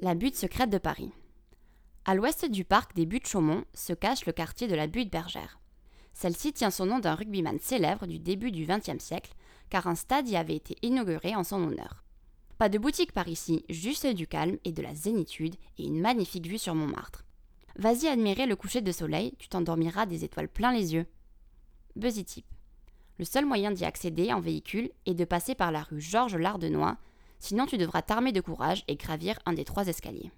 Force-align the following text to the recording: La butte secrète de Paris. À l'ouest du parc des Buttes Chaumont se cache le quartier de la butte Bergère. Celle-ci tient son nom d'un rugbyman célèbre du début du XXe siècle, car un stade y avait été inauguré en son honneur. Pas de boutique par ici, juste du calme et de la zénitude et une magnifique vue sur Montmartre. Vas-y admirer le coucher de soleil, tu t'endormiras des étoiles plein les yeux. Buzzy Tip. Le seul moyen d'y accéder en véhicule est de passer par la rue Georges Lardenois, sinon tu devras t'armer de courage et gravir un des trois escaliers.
La 0.00 0.14
butte 0.16 0.34
secrète 0.34 0.70
de 0.70 0.78
Paris. 0.78 1.12
À 2.04 2.16
l'ouest 2.16 2.50
du 2.50 2.64
parc 2.64 2.96
des 2.96 3.06
Buttes 3.06 3.28
Chaumont 3.28 3.64
se 3.74 3.92
cache 3.92 4.26
le 4.26 4.32
quartier 4.32 4.66
de 4.66 4.74
la 4.74 4.88
butte 4.88 5.12
Bergère. 5.12 5.60
Celle-ci 6.14 6.52
tient 6.52 6.72
son 6.72 6.86
nom 6.86 6.98
d'un 6.98 7.14
rugbyman 7.14 7.60
célèbre 7.60 8.08
du 8.08 8.18
début 8.18 8.50
du 8.50 8.66
XXe 8.66 8.98
siècle, 8.98 9.34
car 9.70 9.86
un 9.86 9.94
stade 9.94 10.28
y 10.28 10.34
avait 10.34 10.56
été 10.56 10.76
inauguré 10.82 11.36
en 11.36 11.44
son 11.44 11.62
honneur. 11.62 12.02
Pas 12.58 12.68
de 12.68 12.78
boutique 12.78 13.12
par 13.12 13.28
ici, 13.28 13.64
juste 13.68 14.06
du 14.06 14.26
calme 14.26 14.58
et 14.64 14.72
de 14.72 14.82
la 14.82 14.96
zénitude 14.96 15.54
et 15.78 15.84
une 15.84 16.00
magnifique 16.00 16.48
vue 16.48 16.58
sur 16.58 16.74
Montmartre. 16.74 17.24
Vas-y 17.76 18.08
admirer 18.08 18.46
le 18.46 18.56
coucher 18.56 18.80
de 18.80 18.90
soleil, 18.90 19.34
tu 19.38 19.48
t'endormiras 19.48 20.06
des 20.06 20.24
étoiles 20.24 20.48
plein 20.48 20.72
les 20.72 20.94
yeux. 20.94 21.06
Buzzy 21.94 22.24
Tip. 22.24 22.46
Le 23.18 23.24
seul 23.24 23.46
moyen 23.46 23.70
d'y 23.70 23.84
accéder 23.84 24.32
en 24.32 24.40
véhicule 24.40 24.90
est 25.06 25.14
de 25.14 25.24
passer 25.24 25.54
par 25.54 25.70
la 25.70 25.84
rue 25.84 26.00
Georges 26.00 26.36
Lardenois, 26.36 26.96
sinon 27.42 27.66
tu 27.66 27.76
devras 27.76 28.02
t'armer 28.02 28.32
de 28.32 28.40
courage 28.40 28.84
et 28.88 28.94
gravir 28.94 29.38
un 29.44 29.52
des 29.52 29.64
trois 29.64 29.88
escaliers. 29.88 30.30